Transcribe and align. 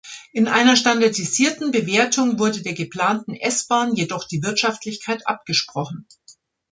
In 0.31 0.47
einer 0.47 0.75
standardisierten 0.75 1.69
Bewertung 1.69 2.39
wurde 2.39 2.63
der 2.63 2.73
geplanten 2.73 3.35
S-Bahn 3.35 3.93
jedoch 3.93 4.23
die 4.27 4.41
Wirtschaftlichkeit 4.41 5.27
abgesprochen. 5.27 6.07